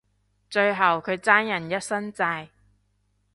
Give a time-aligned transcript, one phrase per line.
[0.49, 2.47] 最後佢爭人一身債